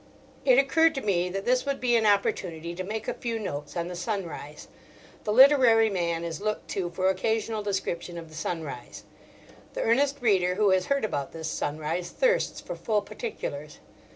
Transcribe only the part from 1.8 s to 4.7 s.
an opportunity to make a few notes on the sunrise.